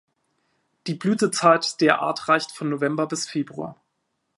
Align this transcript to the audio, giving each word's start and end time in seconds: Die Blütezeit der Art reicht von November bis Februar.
Die 0.87 0.95
Blütezeit 0.95 1.79
der 1.79 2.01
Art 2.01 2.27
reicht 2.27 2.51
von 2.51 2.71
November 2.71 3.05
bis 3.05 3.29
Februar. 3.29 3.79